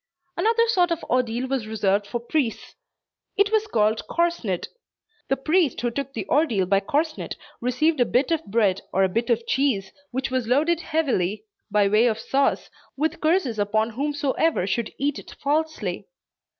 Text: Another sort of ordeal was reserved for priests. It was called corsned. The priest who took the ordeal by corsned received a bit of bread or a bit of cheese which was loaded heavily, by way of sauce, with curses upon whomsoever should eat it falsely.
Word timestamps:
Another 0.35 0.67
sort 0.67 0.89
of 0.89 1.03
ordeal 1.03 1.47
was 1.47 1.67
reserved 1.67 2.07
for 2.07 2.19
priests. 2.19 2.73
It 3.37 3.51
was 3.51 3.67
called 3.67 4.07
corsned. 4.07 4.67
The 5.27 5.37
priest 5.37 5.79
who 5.81 5.91
took 5.91 6.13
the 6.13 6.27
ordeal 6.27 6.65
by 6.65 6.79
corsned 6.79 7.35
received 7.61 7.99
a 7.99 8.05
bit 8.05 8.31
of 8.31 8.43
bread 8.45 8.81
or 8.91 9.03
a 9.03 9.09
bit 9.09 9.29
of 9.29 9.45
cheese 9.45 9.91
which 10.09 10.31
was 10.31 10.47
loaded 10.47 10.79
heavily, 10.81 11.43
by 11.69 11.87
way 11.87 12.07
of 12.07 12.17
sauce, 12.17 12.71
with 12.97 13.21
curses 13.21 13.59
upon 13.59 13.91
whomsoever 13.91 14.65
should 14.65 14.91
eat 14.97 15.19
it 15.19 15.35
falsely. 15.39 16.07